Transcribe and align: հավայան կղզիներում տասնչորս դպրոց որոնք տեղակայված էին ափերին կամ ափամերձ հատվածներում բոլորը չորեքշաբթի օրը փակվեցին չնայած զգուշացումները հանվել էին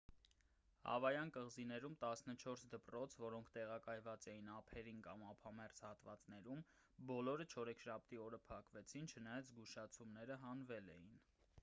հավայան 0.83 1.31
կղզիներում 1.33 1.97
տասնչորս 2.03 2.63
դպրոց 2.71 3.17
որոնք 3.23 3.51
տեղակայված 3.59 4.25
էին 4.31 4.49
ափերին 4.55 5.03
կամ 5.07 5.25
ափամերձ 5.33 5.81
հատվածներում 5.87 6.63
բոլորը 7.11 7.47
չորեքշաբթի 7.53 8.21
օրը 8.29 8.39
փակվեցին 8.49 9.11
չնայած 9.13 9.53
զգուշացումները 9.53 10.39
հանվել 10.47 10.95
էին 10.97 11.19